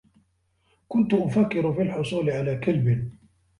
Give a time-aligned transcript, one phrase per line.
[0.87, 3.11] كنت أفكر في الحصول على كلب.